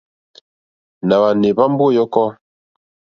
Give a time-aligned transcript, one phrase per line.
[1.07, 2.25] Nà hwànè èhwambo yɔ̀kɔ.